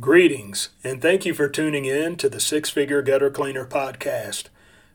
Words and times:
Greetings, 0.00 0.70
and 0.82 1.02
thank 1.02 1.26
you 1.26 1.34
for 1.34 1.46
tuning 1.46 1.84
in 1.84 2.16
to 2.16 2.30
the 2.30 2.40
Six 2.40 2.70
Figure 2.70 3.02
Gutter 3.02 3.28
Cleaner 3.28 3.66
podcast. 3.66 4.44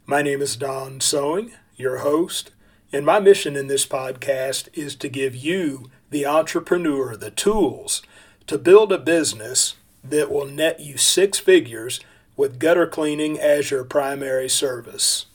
My 0.07 0.23
name 0.23 0.41
is 0.41 0.55
Don 0.55 0.99
Sewing, 0.99 1.51
your 1.75 1.97
host, 1.97 2.49
and 2.91 3.05
my 3.05 3.19
mission 3.19 3.55
in 3.55 3.67
this 3.67 3.85
podcast 3.85 4.67
is 4.73 4.95
to 4.95 5.07
give 5.07 5.35
you, 5.35 5.91
the 6.09 6.25
entrepreneur, 6.25 7.15
the 7.15 7.29
tools 7.29 8.01
to 8.47 8.57
build 8.57 8.91
a 8.91 8.97
business 8.97 9.75
that 10.03 10.31
will 10.31 10.47
net 10.47 10.79
you 10.79 10.97
six 10.97 11.37
figures 11.37 11.99
with 12.35 12.57
gutter 12.57 12.87
cleaning 12.87 13.39
as 13.39 13.69
your 13.69 13.83
primary 13.83 14.49
service. 14.49 15.27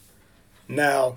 Now, 0.67 1.17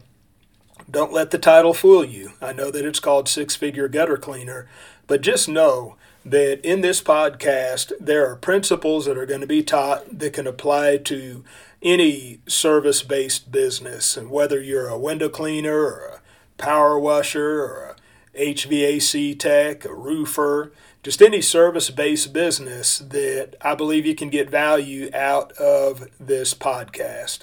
don't 0.91 1.13
let 1.13 1.31
the 1.31 1.39
title 1.39 1.73
fool 1.73 2.05
you. 2.05 2.33
I 2.39 2.53
know 2.53 2.69
that 2.69 2.85
it's 2.85 2.99
called 2.99 3.27
Six 3.27 3.55
Figure 3.55 3.87
Gutter 3.87 4.17
Cleaner, 4.17 4.67
but 5.07 5.21
just 5.21 5.49
know 5.49 5.95
that 6.25 6.61
in 6.63 6.81
this 6.81 7.01
podcast, 7.01 7.91
there 7.99 8.29
are 8.29 8.35
principles 8.35 9.05
that 9.05 9.17
are 9.17 9.25
going 9.25 9.41
to 9.41 9.47
be 9.47 9.63
taught 9.63 10.19
that 10.19 10.33
can 10.33 10.47
apply 10.47 10.97
to 10.97 11.43
any 11.81 12.39
service 12.47 13.03
based 13.03 13.51
business. 13.51 14.15
And 14.15 14.29
whether 14.29 14.61
you're 14.61 14.87
a 14.87 14.97
window 14.97 15.29
cleaner 15.29 15.79
or 15.79 16.05
a 16.05 16.21
power 16.57 16.97
washer 16.97 17.61
or 17.63 17.95
a 18.35 18.53
HVAC 18.53 19.37
tech, 19.37 19.85
a 19.85 19.93
roofer, 19.93 20.71
just 21.03 21.21
any 21.21 21.41
service 21.41 21.89
based 21.89 22.31
business 22.31 22.99
that 22.99 23.55
I 23.61 23.75
believe 23.75 24.05
you 24.05 24.15
can 24.15 24.29
get 24.29 24.49
value 24.49 25.09
out 25.13 25.51
of 25.53 26.07
this 26.19 26.53
podcast. 26.53 27.39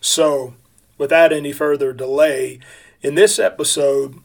So, 0.00 0.54
without 0.96 1.32
any 1.32 1.52
further 1.52 1.92
delay, 1.92 2.60
in 3.02 3.14
this 3.14 3.38
episode, 3.38 4.16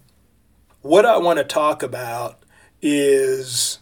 what 0.82 1.06
I 1.06 1.18
want 1.18 1.38
to 1.40 1.44
talk 1.44 1.84
about 1.84 2.40
is 2.82 3.80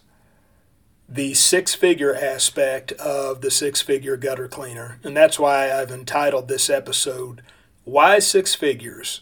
the 1.08 1.34
six 1.34 1.74
figure 1.74 2.14
aspect 2.14 2.92
of 2.92 3.40
the 3.40 3.50
six 3.50 3.82
figure 3.82 4.16
gutter 4.16 4.48
cleaner. 4.48 4.98
And 5.04 5.16
that's 5.16 5.38
why 5.38 5.70
I've 5.72 5.90
entitled 5.90 6.48
this 6.48 6.70
episode, 6.70 7.42
Why 7.84 8.18
Six 8.18 8.54
Figures? 8.54 9.20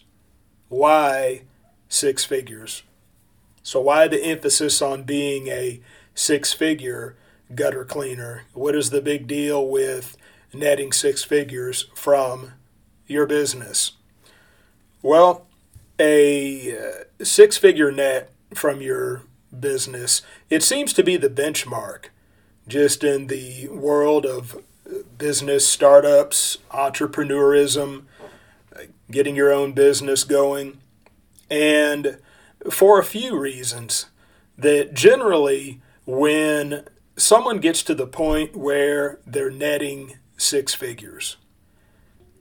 Why 0.69 1.43
Six 1.89 2.25
Figures? 2.25 2.83
So, 3.63 3.81
why 3.81 4.09
the 4.09 4.23
emphasis 4.25 4.83
on 4.83 5.05
being 5.05 5.49
a 5.49 5.81
six 6.15 6.53
figure 6.53 7.17
gutter 7.55 7.85
cleaner? 7.85 8.45
What 8.55 8.75
is 8.75 8.91
the 8.91 9.01
big 9.01 9.27
deal 9.27 9.67
with 9.67 10.17
netting 10.53 10.93
six 10.93 11.23
figures 11.23 11.87
from 11.95 12.53
your 13.07 13.27
business? 13.27 13.93
Well, 15.01 15.47
a 15.99 16.77
uh, 16.77 17.25
six 17.25 17.57
figure 17.57 17.93
net 17.93 18.33
from 18.55 18.81
your 18.81 19.23
business. 19.59 20.23
It 20.51 20.63
seems 20.63 20.93
to 20.95 21.03
be 21.03 21.17
the 21.17 21.29
benchmark 21.29 22.07
just 22.69 23.03
in 23.05 23.27
the 23.27 23.69
world 23.69 24.25
of 24.25 24.63
business 25.19 25.67
startups, 25.67 26.59
entrepreneurism, 26.71 28.05
getting 29.11 29.37
your 29.37 29.53
own 29.53 29.73
business 29.73 30.25
going. 30.25 30.79
And 31.51 32.19
for 32.71 32.99
a 32.99 33.05
few 33.05 33.39
reasons, 33.39 34.07
that 34.57 34.95
generally 34.95 35.81
when 36.07 36.85
someone 37.17 37.59
gets 37.59 37.83
to 37.85 37.95
the 37.95 38.07
point 38.07 38.57
where 38.57 39.19
they're 39.27 39.51
netting 39.51 40.19
six 40.37 40.75
figures, 40.75 41.37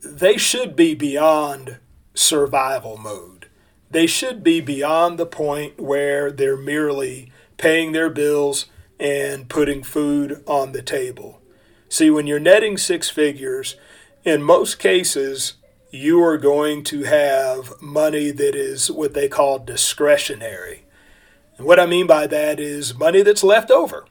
they 0.03 0.37
should 0.37 0.75
be 0.75 0.95
beyond 0.95 1.77
survival 2.13 2.97
mode 2.97 3.47
they 3.91 4.07
should 4.07 4.43
be 4.43 4.61
beyond 4.61 5.17
the 5.17 5.25
point 5.25 5.79
where 5.79 6.31
they're 6.31 6.57
merely 6.57 7.31
paying 7.57 7.91
their 7.91 8.09
bills 8.09 8.65
and 8.99 9.49
putting 9.49 9.83
food 9.83 10.43
on 10.47 10.71
the 10.71 10.81
table. 10.81 11.41
See, 11.89 12.09
when 12.09 12.25
you're 12.25 12.39
netting 12.39 12.77
six 12.77 13.09
figures, 13.09 13.75
in 14.23 14.41
most 14.43 14.79
cases, 14.79 15.53
you 15.89 16.23
are 16.23 16.37
going 16.37 16.83
to 16.85 17.03
have 17.03 17.73
money 17.81 18.31
that 18.31 18.55
is 18.55 18.89
what 18.89 19.13
they 19.13 19.27
call 19.27 19.59
discretionary. 19.59 20.85
And 21.57 21.67
what 21.67 21.79
I 21.79 21.85
mean 21.85 22.07
by 22.07 22.27
that 22.27 22.59
is 22.59 22.97
money 22.97 23.21
that's 23.21 23.43
left 23.43 23.69
over 23.69 24.05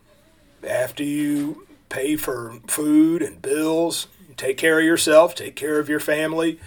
after 0.65 1.03
you 1.03 1.67
pay 1.89 2.17
for 2.17 2.61
food 2.67 3.23
and 3.23 3.41
bills, 3.41 4.09
take 4.37 4.57
care 4.57 4.79
of 4.79 4.85
yourself, 4.85 5.35
take 5.35 5.57
care 5.57 5.79
of 5.79 5.89
your 5.89 6.01
family, 6.01 6.59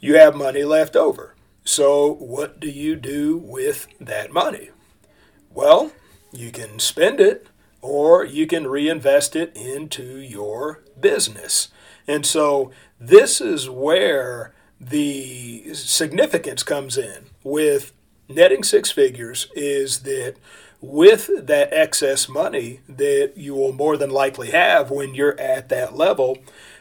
you 0.00 0.16
have 0.16 0.34
money 0.34 0.64
left 0.64 0.96
over. 0.96 1.33
So, 1.64 2.12
what 2.12 2.60
do 2.60 2.68
you 2.68 2.94
do 2.94 3.38
with 3.38 3.88
that 3.98 4.30
money? 4.30 4.68
Well, 5.50 5.92
you 6.30 6.50
can 6.50 6.78
spend 6.78 7.20
it 7.20 7.46
or 7.80 8.24
you 8.24 8.46
can 8.46 8.66
reinvest 8.66 9.34
it 9.34 9.56
into 9.56 10.18
your 10.18 10.82
business. 11.00 11.68
And 12.06 12.26
so, 12.26 12.70
this 13.00 13.40
is 13.40 13.70
where 13.70 14.54
the 14.78 15.72
significance 15.74 16.62
comes 16.62 16.98
in 16.98 17.24
with 17.42 17.92
netting 18.28 18.62
six 18.62 18.90
figures 18.90 19.48
is 19.54 20.00
that 20.00 20.34
with 20.82 21.30
that 21.46 21.72
excess 21.72 22.28
money 22.28 22.80
that 22.86 23.32
you 23.36 23.54
will 23.54 23.72
more 23.72 23.96
than 23.96 24.10
likely 24.10 24.50
have 24.50 24.90
when 24.90 25.14
you're 25.14 25.38
at 25.40 25.70
that 25.70 25.96
level, 25.96 26.36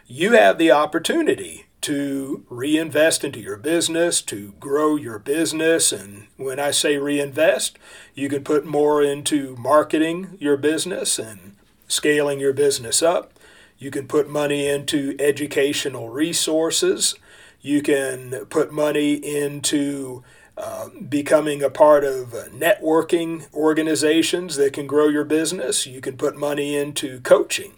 you 0.08 0.34
have 0.34 0.58
the 0.58 0.72
opportunity 0.72 1.68
to 1.84 2.46
reinvest 2.50 3.24
into 3.24 3.40
your 3.40 3.58
business, 3.58 4.22
to 4.22 4.54
grow 4.60 4.96
your 4.96 5.20
business. 5.20 5.92
And 5.92 6.28
when 6.38 6.60
I 6.60 6.72
say 6.72 6.98
reinvest, 6.98 7.78
you 8.16 8.30
can 8.30 8.44
put 8.44 8.66
more 8.66 9.04
into 9.04 9.56
marketing 9.58 10.38
your 10.40 10.58
business 10.58 11.20
and 11.20 11.56
scaling 11.88 12.40
your 12.40 12.54
business 12.54 13.04
up. 13.04 13.34
You 13.78 13.92
can 13.92 14.08
put 14.08 14.30
money 14.30 14.68
into 14.68 15.16
educational 15.20 16.10
resources. 16.10 17.16
You 17.62 17.82
can 17.82 18.46
put 18.46 18.72
money 18.72 19.14
into 19.14 20.24
uh, 20.58 20.88
becoming 21.10 21.62
a 21.62 21.70
part 21.70 22.06
of 22.06 22.28
networking 22.54 23.54
organizations 23.54 24.56
that 24.56 24.72
can 24.72 24.88
grow 24.88 25.10
your 25.10 25.26
business. 25.26 25.86
You 25.86 26.00
can 26.00 26.16
put 26.16 26.38
money 26.38 26.76
into 26.76 27.20
coaching 27.22 27.74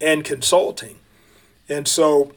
and 0.00 0.24
consulting. 0.24 0.98
And 1.68 1.88
so 1.88 2.32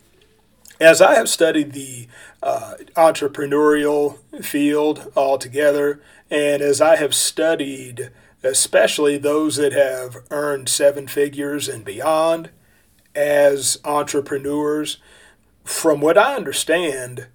as 0.83 1.01
I 1.01 1.15
have 1.15 1.29
studied 1.29 1.71
the 1.71 2.07
uh, 2.41 2.73
entrepreneurial 2.97 4.17
field 4.43 5.13
altogether, 5.15 6.01
and 6.29 6.61
as 6.61 6.81
I 6.81 6.97
have 6.97 7.15
studied 7.15 8.11
especially 8.45 9.17
those 9.17 9.55
that 9.55 9.71
have 9.71 10.17
earned 10.29 10.67
seven 10.67 11.07
figures 11.07 11.69
and 11.69 11.85
beyond 11.85 12.49
as 13.15 13.79
entrepreneurs, 13.85 14.97
from 15.63 16.01
what 16.01 16.17
I 16.17 16.35
understand, 16.35 17.27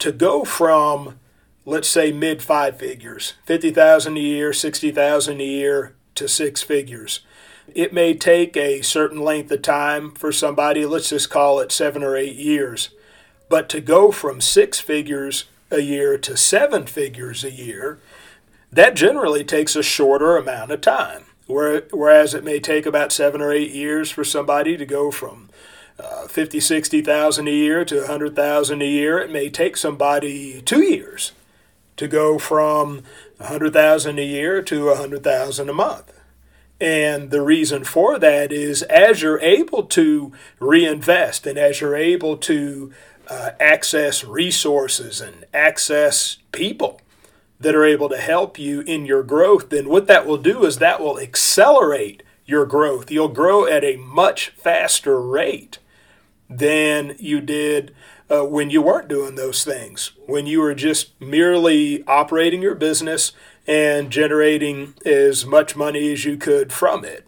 to 0.00 0.10
go 0.10 0.44
from 0.44 1.20
let's 1.64 1.86
say 1.86 2.10
mid 2.10 2.42
five 2.42 2.76
figures, 2.76 3.34
50,000 3.44 4.16
a 4.16 4.20
year, 4.20 4.52
60,000 4.52 5.40
a 5.40 5.44
year 5.44 5.94
to 6.16 6.26
six 6.26 6.62
figures 6.62 7.20
it 7.74 7.92
may 7.92 8.14
take 8.14 8.56
a 8.56 8.82
certain 8.82 9.20
length 9.20 9.50
of 9.50 9.62
time 9.62 10.12
for 10.12 10.32
somebody, 10.32 10.86
let's 10.86 11.10
just 11.10 11.30
call 11.30 11.60
it 11.60 11.72
seven 11.72 12.02
or 12.02 12.16
eight 12.16 12.36
years. 12.36 12.90
But 13.48 13.68
to 13.70 13.80
go 13.80 14.10
from 14.10 14.40
six 14.40 14.80
figures 14.80 15.44
a 15.70 15.80
year 15.80 16.18
to 16.18 16.36
seven 16.36 16.86
figures 16.86 17.44
a 17.44 17.50
year, 17.50 17.98
that 18.72 18.94
generally 18.94 19.44
takes 19.44 19.76
a 19.76 19.82
shorter 19.82 20.36
amount 20.36 20.72
of 20.72 20.80
time. 20.80 21.24
Whereas 21.48 22.34
it 22.34 22.42
may 22.42 22.58
take 22.58 22.86
about 22.86 23.12
seven 23.12 23.40
or 23.40 23.52
eight 23.52 23.70
years 23.70 24.10
for 24.10 24.24
somebody 24.24 24.76
to 24.76 24.84
go 24.84 25.12
from 25.12 25.48
uh, 25.98 26.26
50, 26.26 26.60
60,000 26.60 27.48
a 27.48 27.50
year 27.50 27.84
to 27.84 28.00
100,000 28.00 28.82
a 28.82 28.84
year, 28.84 29.18
it 29.18 29.30
may 29.30 29.48
take 29.48 29.76
somebody 29.76 30.60
two 30.60 30.82
years 30.82 31.32
to 31.96 32.08
go 32.08 32.38
from 32.38 33.02
100,000 33.38 34.18
a 34.18 34.22
year 34.22 34.60
to 34.60 34.86
100,000 34.86 35.68
a 35.68 35.72
month. 35.72 36.12
And 36.78 37.30
the 37.30 37.40
reason 37.40 37.84
for 37.84 38.18
that 38.18 38.52
is 38.52 38.82
as 38.82 39.22
you're 39.22 39.40
able 39.40 39.84
to 39.84 40.32
reinvest 40.60 41.46
and 41.46 41.56
as 41.56 41.80
you're 41.80 41.96
able 41.96 42.36
to 42.38 42.92
uh, 43.28 43.50
access 43.58 44.24
resources 44.24 45.20
and 45.20 45.44
access 45.52 46.38
people 46.52 47.00
that 47.58 47.74
are 47.74 47.84
able 47.84 48.08
to 48.08 48.18
help 48.18 48.58
you 48.58 48.80
in 48.82 49.06
your 49.06 49.22
growth, 49.22 49.70
then 49.70 49.88
what 49.88 50.06
that 50.06 50.26
will 50.26 50.36
do 50.36 50.64
is 50.64 50.78
that 50.78 51.00
will 51.00 51.18
accelerate 51.18 52.22
your 52.44 52.66
growth. 52.66 53.10
You'll 53.10 53.28
grow 53.28 53.66
at 53.66 53.82
a 53.82 53.96
much 53.96 54.50
faster 54.50 55.20
rate 55.20 55.78
than 56.48 57.16
you 57.18 57.40
did 57.40 57.94
uh, 58.30 58.44
when 58.44 58.70
you 58.70 58.82
weren't 58.82 59.08
doing 59.08 59.34
those 59.34 59.64
things, 59.64 60.12
when 60.26 60.46
you 60.46 60.60
were 60.60 60.74
just 60.74 61.18
merely 61.20 62.04
operating 62.06 62.62
your 62.62 62.74
business 62.74 63.32
and 63.66 64.10
generating 64.10 64.94
as 65.04 65.44
much 65.44 65.74
money 65.76 66.12
as 66.12 66.24
you 66.24 66.36
could 66.36 66.72
from 66.72 67.04
it. 67.04 67.26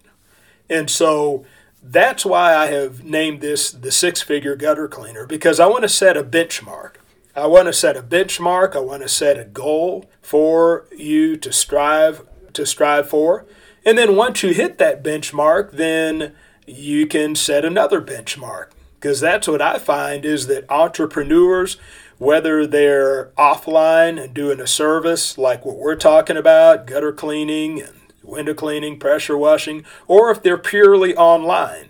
And 0.69 0.91
so 0.91 1.45
that's 1.83 2.25
why 2.25 2.55
I 2.55 2.67
have 2.67 3.05
named 3.05 3.41
this 3.41 3.71
the 3.71 3.93
six 3.93 4.21
figure 4.21 4.57
gutter 4.57 4.89
cleaner 4.89 5.27
because 5.27 5.61
I 5.61 5.67
want 5.67 5.83
to 5.83 5.89
set 5.89 6.17
a 6.17 6.25
benchmark. 6.25 6.95
I 7.35 7.47
want 7.47 7.67
to 7.67 7.73
set 7.73 7.97
a 7.97 8.03
benchmark, 8.03 8.75
I 8.75 8.81
want 8.81 9.03
to 9.03 9.09
set 9.09 9.39
a 9.39 9.45
goal 9.45 10.11
for 10.21 10.87
you 10.97 11.37
to 11.37 11.53
strive 11.53 12.27
to 12.53 12.67
strive 12.67 13.09
for. 13.09 13.47
And 13.85 13.97
then 13.97 14.17
once 14.17 14.43
you 14.43 14.53
hit 14.53 14.79
that 14.79 15.05
benchmark, 15.05 15.73
then 15.73 16.35
you 16.67 17.07
can 17.07 17.35
set 17.35 17.65
another 17.65 18.03
benchmark 18.03 18.71
because 19.01 19.21
that's 19.21 19.47
what 19.47 19.63
I 19.63 19.79
find 19.79 20.25
is 20.25 20.49
that 20.49 20.69
entrepreneurs, 20.69 21.77
whether 22.19 22.67
they're 22.67 23.27
offline 23.39 24.23
and 24.23 24.35
doing 24.35 24.61
a 24.61 24.67
service 24.67 25.39
like 25.39 25.65
what 25.65 25.77
we're 25.77 25.95
talking 25.95 26.37
about, 26.37 26.87
gutter 26.87 27.13
cleaning 27.13 27.81
and 27.81 27.98
window 28.29 28.55
cleaning, 28.55 28.99
pressure 28.99 29.37
washing, 29.37 29.85
or 30.07 30.31
if 30.31 30.43
they're 30.43 30.59
purely 30.59 31.17
online, 31.17 31.89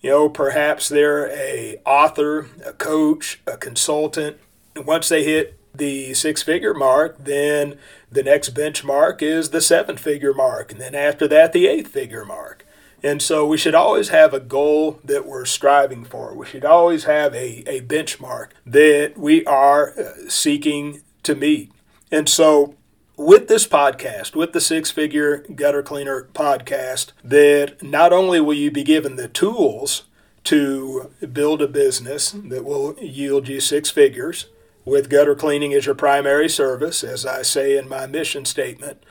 you 0.00 0.10
know, 0.10 0.28
perhaps 0.28 0.88
they're 0.88 1.28
a 1.30 1.76
author, 1.84 2.48
a 2.64 2.72
coach, 2.72 3.40
a 3.46 3.56
consultant. 3.56 4.36
Once 4.76 5.08
they 5.08 5.24
hit 5.24 5.58
the 5.74 6.14
six 6.14 6.42
figure 6.42 6.74
mark, 6.74 7.16
then 7.18 7.78
the 8.10 8.22
next 8.22 8.54
benchmark 8.54 9.22
is 9.22 9.50
the 9.50 9.60
seven 9.60 9.96
figure 9.96 10.34
mark. 10.34 10.70
And 10.72 10.80
then 10.80 10.94
after 10.94 11.26
that, 11.28 11.52
the 11.52 11.66
eight 11.66 11.88
figure 11.88 12.24
mark. 12.24 12.64
And 13.02 13.22
so 13.22 13.46
we 13.46 13.56
should 13.56 13.74
always 13.74 14.08
have 14.08 14.34
a 14.34 14.40
goal 14.40 15.00
that 15.04 15.24
we're 15.26 15.44
striving 15.44 16.04
for. 16.04 16.34
We 16.34 16.46
should 16.46 16.64
always 16.64 17.04
have 17.04 17.32
a, 17.34 17.62
a 17.68 17.80
benchmark 17.82 18.48
that 18.66 19.16
we 19.16 19.44
are 19.46 19.98
uh, 19.98 20.28
seeking 20.28 21.02
to 21.22 21.34
meet. 21.36 21.70
And 22.10 22.28
so 22.28 22.74
with 23.18 23.48
this 23.48 23.66
podcast, 23.66 24.36
with 24.36 24.52
the 24.52 24.60
Six 24.60 24.92
Figure 24.92 25.38
Gutter 25.54 25.82
Cleaner 25.82 26.28
podcast, 26.32 27.12
that 27.24 27.82
not 27.82 28.12
only 28.12 28.40
will 28.40 28.54
you 28.54 28.70
be 28.70 28.84
given 28.84 29.16
the 29.16 29.28
tools 29.28 30.04
to 30.44 31.10
build 31.32 31.60
a 31.60 31.66
business 31.66 32.30
that 32.30 32.64
will 32.64 32.94
yield 33.00 33.48
you 33.48 33.60
six 33.60 33.90
figures, 33.90 34.46
with 34.84 35.10
gutter 35.10 35.34
cleaning 35.34 35.74
as 35.74 35.84
your 35.84 35.94
primary 35.94 36.48
service, 36.48 37.04
as 37.04 37.26
I 37.26 37.42
say 37.42 37.76
in 37.76 37.88
my 37.88 38.06
mission 38.06 38.44
statement, 38.46 39.02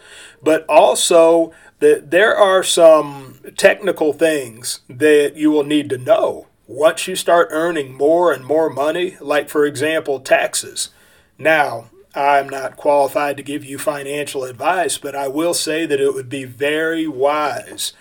but 0.42 0.66
also 0.68 1.52
that 1.80 2.10
there 2.10 2.36
are 2.36 2.64
some 2.64 3.40
technical 3.58 4.14
things 4.14 4.80
that 4.90 5.36
you 5.36 5.52
will 5.52 5.66
need 5.66 5.90
to 5.90 5.98
know 5.98 6.48
once 6.66 7.08
you 7.08 7.16
start 7.16 7.50
earning 7.52 7.94
more 7.94 8.32
and 8.32 8.44
more 8.44 8.70
money, 8.70 9.18
like, 9.22 9.50
for 9.50 9.66
example, 9.66 10.20
taxes. 10.20 10.90
Now, 11.38 11.90
I'm 12.18 12.50
not 12.50 12.78
qualified 12.78 13.38
to 13.38 13.44
give 13.44 13.64
you 13.64 13.78
financial 13.78 14.44
advice, 14.44 14.98
but 14.98 15.16
I 15.16 15.28
will 15.28 15.54
say 15.54 15.86
that 15.86 16.02
it 16.02 16.16
would 16.16 16.30
be 16.30 16.46
very 16.46 17.08
wise 17.08 17.94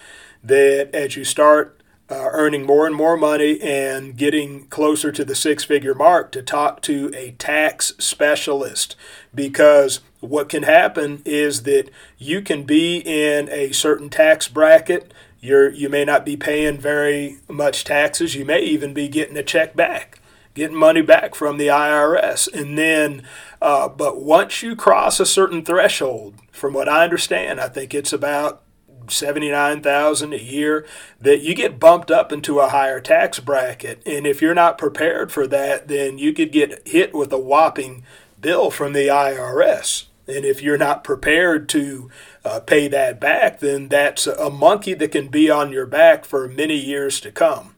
that 0.43 0.89
as 0.95 1.17
you 1.17 1.25
start 1.25 1.83
uh, 2.09 2.29
earning 2.33 2.65
more 2.65 2.87
and 2.87 2.97
more 2.97 3.19
money 3.19 3.61
and 3.61 4.17
getting 4.17 4.69
closer 4.69 5.13
to 5.13 5.23
the 5.23 5.35
six 5.35 5.65
figure 5.65 5.95
mark 5.95 6.33
to 6.33 6.41
talk 6.41 6.81
to 6.83 7.13
a 7.15 7.33
tax 7.33 7.93
specialist. 7.99 8.97
Because 9.35 10.01
what 10.21 10.49
can 10.49 10.63
happen 10.63 11.21
is 11.27 11.65
that 11.65 11.91
you 12.17 12.41
can 12.41 12.63
be 12.63 12.99
in 12.99 13.51
a 13.51 13.73
certain 13.73 14.09
tax 14.09 14.49
bracket. 14.49 15.13
You're 15.41 15.69
you 15.69 15.91
may 15.91 16.07
not 16.07 16.25
be 16.25 16.39
paying 16.39 16.79
very 16.79 17.37
much 17.51 17.85
taxes. 17.85 18.35
You 18.35 18.47
may 18.47 18.61
even 18.61 18.95
be 18.95 19.09
getting 19.09 19.37
a 19.37 19.43
check 19.43 19.77
back 19.77 20.21
getting 20.57 20.77
money 20.77 21.03
back 21.03 21.37
from 21.37 21.59
the 21.59 21.69
IRS 21.69 22.53
and 22.53 22.77
then 22.77 23.23
uh, 23.63 23.89
but 23.89 24.21
once 24.21 24.63
you 24.63 24.77
cross 24.77 25.19
a 25.19 25.27
certain 25.27 25.65
threshold, 25.65 26.35
from 26.53 26.75
what 26.75 26.89
I 26.89 27.05
understand, 27.05 27.61
I 27.61 27.69
think 27.69 27.95
it's 27.95 28.13
about 28.13 28.63
79,000 29.09 30.33
a 30.33 30.37
year 30.37 30.87
that 31.21 31.41
you 31.41 31.55
get 31.55 31.79
bumped 31.79 32.11
up 32.11 32.33
into 32.33 32.59
a 32.59 32.69
higher 32.69 33.01
tax 33.01 33.39
bracket. 33.39 34.03
And 34.05 34.27
if 34.27 34.43
you're 34.43 34.55
not 34.55 34.79
prepared 34.79 35.31
for 35.31 35.47
that 35.47 35.89
then 35.89 36.19
you 36.19 36.33
could 36.33 36.53
get 36.53 36.87
hit 36.87 37.15
with 37.15 37.33
a 37.33 37.39
whopping 37.39 38.05
bill 38.41 38.71
from 38.71 38.93
the 38.93 39.07
IRS 39.07 40.05
and 40.27 40.45
if 40.45 40.61
you're 40.61 40.77
not 40.77 41.05
prepared 41.05 41.69
to 41.69 42.11
uh, 42.45 42.61
pay 42.61 42.89
that 42.89 43.21
back 43.21 43.61
then 43.61 43.89
that's 43.89 44.27
a 44.27 44.51
monkey 44.51 44.95
that 44.95 45.13
can 45.13 45.29
be 45.29 45.49
on 45.49 45.73
your 45.73 45.87
back 45.87 46.25
for 46.25 46.49
many 46.49 46.77
years 46.77 47.21
to 47.21 47.31
come. 47.31 47.75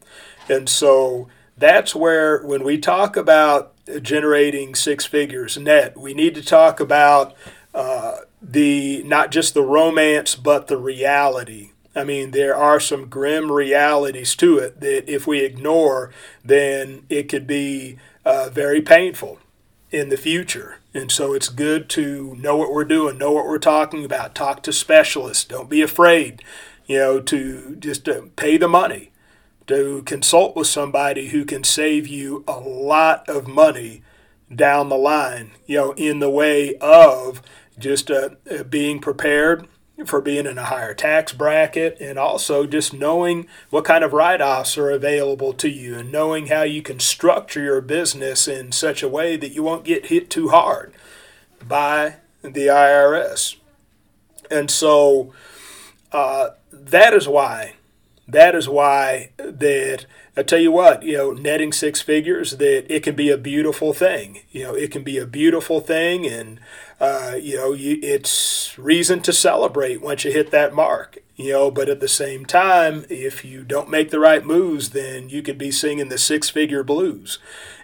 And 0.48 0.68
so 0.68 1.28
that's 1.58 1.94
where 1.94 2.42
when 2.42 2.64
we 2.64 2.78
talk 2.78 3.16
about 3.16 3.74
generating 4.02 4.74
six 4.74 5.06
figures 5.06 5.56
net. 5.56 5.96
We 5.96 6.14
need 6.14 6.34
to 6.34 6.42
talk 6.42 6.80
about 6.80 7.34
uh, 7.74 8.18
the 8.42 9.02
not 9.04 9.30
just 9.30 9.54
the 9.54 9.62
romance, 9.62 10.34
but 10.34 10.66
the 10.66 10.76
reality. 10.76 11.70
I 11.94 12.04
mean, 12.04 12.30
there 12.30 12.54
are 12.54 12.78
some 12.78 13.08
grim 13.08 13.50
realities 13.50 14.36
to 14.36 14.58
it 14.58 14.80
that 14.80 15.12
if 15.12 15.26
we 15.26 15.40
ignore, 15.40 16.12
then 16.44 17.04
it 17.08 17.28
could 17.28 17.46
be 17.46 17.98
uh, 18.24 18.50
very 18.52 18.80
painful 18.80 19.38
in 19.90 20.08
the 20.08 20.16
future. 20.16 20.76
And 20.94 21.10
so 21.10 21.32
it's 21.32 21.48
good 21.48 21.88
to 21.90 22.36
know 22.36 22.56
what 22.56 22.72
we're 22.72 22.84
doing, 22.84 23.18
know 23.18 23.32
what 23.32 23.46
we're 23.46 23.58
talking 23.58 24.04
about, 24.04 24.34
talk 24.34 24.62
to 24.64 24.72
specialists. 24.72 25.44
Don't 25.44 25.70
be 25.70 25.82
afraid, 25.82 26.42
you 26.86 26.98
know, 26.98 27.20
to 27.20 27.76
just 27.76 28.08
uh, 28.08 28.22
pay 28.36 28.56
the 28.58 28.68
money 28.68 29.07
to 29.68 30.02
consult 30.02 30.56
with 30.56 30.66
somebody 30.66 31.28
who 31.28 31.44
can 31.44 31.62
save 31.62 32.06
you 32.06 32.44
a 32.48 32.58
lot 32.58 33.28
of 33.28 33.46
money 33.46 34.02
down 34.54 34.88
the 34.88 34.96
line, 34.96 35.52
you 35.66 35.76
know, 35.76 35.92
in 35.92 36.18
the 36.18 36.30
way 36.30 36.74
of 36.76 37.42
just 37.78 38.10
uh, 38.10 38.30
uh, 38.50 38.62
being 38.64 38.98
prepared 38.98 39.68
for 40.06 40.20
being 40.20 40.46
in 40.46 40.58
a 40.58 40.64
higher 40.64 40.94
tax 40.94 41.32
bracket 41.32 41.96
and 42.00 42.18
also 42.18 42.66
just 42.66 42.94
knowing 42.94 43.46
what 43.70 43.84
kind 43.84 44.04
of 44.04 44.12
write 44.12 44.40
offs 44.40 44.78
are 44.78 44.90
available 44.90 45.52
to 45.52 45.68
you 45.68 45.98
and 45.98 46.12
knowing 46.12 46.46
how 46.46 46.62
you 46.62 46.80
can 46.80 47.00
structure 47.00 47.62
your 47.62 47.80
business 47.80 48.46
in 48.46 48.70
such 48.70 49.02
a 49.02 49.08
way 49.08 49.36
that 49.36 49.50
you 49.50 49.62
won't 49.62 49.84
get 49.84 50.06
hit 50.06 50.30
too 50.30 50.48
hard 50.48 50.94
by 51.66 52.16
the 52.42 52.68
IRS. 52.68 53.56
And 54.50 54.70
so 54.70 55.32
uh, 56.12 56.50
that 56.72 57.12
is 57.12 57.26
why 57.26 57.74
that 58.28 58.54
is 58.54 58.68
why 58.68 59.30
that 59.38 60.04
I 60.36 60.42
tell 60.42 60.60
you 60.60 60.70
what, 60.70 61.02
you 61.02 61.16
know, 61.16 61.32
netting 61.32 61.72
six 61.72 62.00
figures, 62.00 62.58
that 62.58 62.94
it 62.94 63.02
can 63.02 63.16
be 63.16 63.30
a 63.30 63.38
beautiful 63.38 63.92
thing. 63.92 64.40
You 64.52 64.64
know, 64.64 64.74
it 64.74 64.92
can 64.92 65.02
be 65.02 65.18
a 65.18 65.26
beautiful 65.26 65.80
thing, 65.80 66.26
and 66.26 66.60
uh, 67.00 67.36
you 67.40 67.56
know, 67.56 67.72
you, 67.72 67.98
it's 68.02 68.78
reason 68.78 69.20
to 69.22 69.32
celebrate 69.32 70.00
once 70.00 70.24
you 70.24 70.30
hit 70.30 70.50
that 70.50 70.74
mark. 70.74 71.18
You 71.34 71.52
know, 71.52 71.70
but 71.70 71.88
at 71.88 72.00
the 72.00 72.08
same 72.08 72.44
time, 72.44 73.04
if 73.08 73.44
you 73.44 73.62
don't 73.62 73.88
make 73.88 74.10
the 74.10 74.18
right 74.18 74.44
moves, 74.44 74.90
then 74.90 75.28
you 75.28 75.40
could 75.40 75.56
be 75.56 75.70
singing 75.70 76.08
the 76.08 76.18
six-figure 76.18 76.82
blues, 76.84 77.38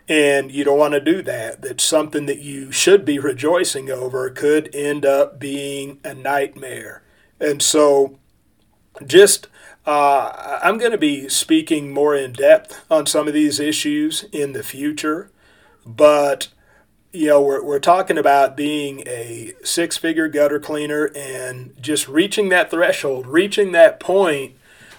and 0.09 0.51
you 0.51 0.65
don't 0.65 0.79
want 0.79 0.95
to 0.95 1.01
do 1.01 1.23
that. 1.23 1.63
That's 1.63 1.85
something 1.85 2.27
that 2.27 2.41
you 2.41 2.71
should 2.71 3.05
be 3.05 3.19
rejoicing 3.19 3.91
over. 3.91 4.29
Could 4.31 4.75
end 4.75 5.07
up 5.07 5.41
being 5.41 5.99
a 6.05 6.15
nightmare, 6.15 7.03
and 7.41 7.63
so 7.63 8.19
just 9.07 9.49
uh, 9.87 10.61
I'm 10.63 10.79
going 10.79 10.93
to 10.93 10.99
be 10.99 11.29
speaking 11.29 11.93
more 11.93 12.15
in 12.15 12.33
depth 12.33 12.85
on 12.91 13.07
some 13.07 13.29
of 13.29 13.35
these 13.35 13.61
issues 13.61 14.25
in 14.33 14.53
the 14.53 14.63
future, 14.63 15.31
but 15.85 16.49
you 17.13 17.29
know 17.29 17.41
we're, 17.41 17.63
we're 17.63 17.79
talking 17.79 18.19
about 18.19 18.57
being 18.57 19.03
a 19.07 19.53
six 19.63 19.97
figure 19.97 20.29
gutter 20.29 20.59
cleaner 20.59 21.11
and 21.15 21.75
just 21.81 22.09
reaching 22.09 22.49
that 22.49 22.71
threshold, 22.71 23.27
reaching 23.27 23.73
that 23.73 24.01
point 24.01 24.55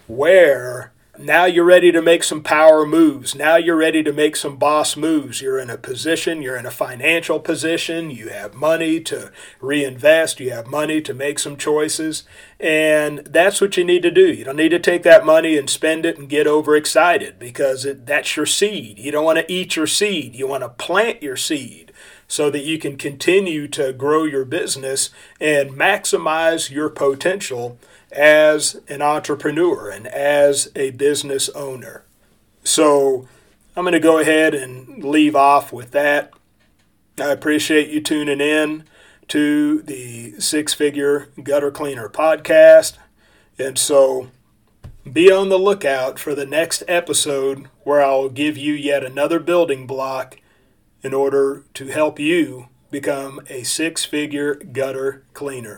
where 0.08 0.92
now 1.20 1.46
you're 1.46 1.66
ready 1.66 1.92
to 1.92 2.02
make 2.02 2.24
some 2.24 2.44
power 2.44 2.86
moves. 2.86 3.36
Now 3.36 3.56
you're 3.56 3.76
ready 3.76 4.04
to 4.04 4.14
make 4.14 4.36
some 4.36 4.58
boss 4.58 4.96
moves. 4.96 5.42
You're 5.42 5.60
in 5.60 5.70
a 5.70 5.78
position, 5.78 6.42
you're 6.42 6.58
in 6.58 6.66
a 6.66 6.72
financial 6.72 7.40
position, 7.40 8.10
you 8.10 8.30
have 8.30 8.54
money 8.54 9.00
to 9.02 9.32
reinvest, 9.60 10.40
you 10.40 10.52
have 10.52 10.68
money 10.68 11.02
to 11.02 11.14
make 11.14 11.40
some 11.40 11.58
choices, 11.58 12.24
and 12.60 13.20
that's 13.20 13.62
what 13.62 13.78
you 13.78 13.84
need 13.84 14.04
to 14.04 14.12
do. 14.12 14.32
You 14.32 14.44
don't 14.44 14.56
need 14.56 14.70
to 14.70 14.80
take 14.80 15.04
that 15.04 15.26
money 15.26 15.58
and 15.58 15.70
spend 15.70 16.06
it 16.06 16.18
and 16.18 16.30
get 16.30 16.48
overexcited 16.48 17.40
because 17.40 17.86
it, 17.86 18.06
that's 18.06 18.36
your 18.36 18.46
seed. 18.46 19.00
You 19.00 19.12
don't 19.12 19.26
want 19.26 19.40
to 19.40 19.52
eat 19.52 19.76
your 19.76 19.88
seed, 19.88 20.36
you 20.36 20.48
want 20.48 20.64
to 20.64 20.70
plant 20.70 21.22
your 21.24 21.38
seed 21.38 21.92
so 22.28 22.50
that 22.50 22.64
you 22.64 22.78
can 22.78 22.98
continue 22.98 23.68
to 23.68 23.94
grow 23.94 24.24
your 24.24 24.46
business 24.46 25.10
and 25.40 25.72
maximize 25.72 26.72
your 26.72 26.90
potential 26.90 27.78
as 28.16 28.80
an 28.88 29.02
entrepreneur 29.02 29.90
and 29.90 30.08
as 30.08 30.72
a 30.76 30.92
business 30.92 31.50
owner. 31.50 32.04
So 32.64 33.28
I'm 33.76 33.84
going 33.84 33.94
to 33.94 34.00
go 34.00 34.20
ahead 34.20 34.54
and 34.54 35.04
leave 35.04 35.36
off 35.36 35.74
with 35.74 35.92
that. 35.92 36.34
I 37.20 37.32
appreciate 37.32 37.90
you 37.90 38.02
tuning 38.02 38.42
in 38.42 38.86
to 39.30 39.82
the 39.82 40.40
Six 40.40 40.74
Figure 40.74 41.30
Gutter 41.42 41.72
Cleaner 41.72 42.10
podcast. 42.10 42.98
And 43.58 43.78
so 43.78 44.30
be 45.12 45.32
on 45.32 45.50
the 45.50 45.60
lookout 45.60 46.18
for 46.18 46.34
the 46.34 46.46
next 46.46 46.84
episode 46.88 47.68
where 47.84 48.04
I'll 48.04 48.30
give 48.30 48.58
you 48.58 48.74
yet 48.74 49.04
another 49.04 49.40
building 49.40 49.86
block 49.86 50.38
in 51.04 51.14
order 51.14 51.64
to 51.76 51.88
help 51.88 52.20
you 52.20 52.68
become 52.90 53.40
a 53.50 53.64
six 53.64 54.06
figure 54.06 54.56
gutter 54.56 55.24
cleaner. 55.34 55.74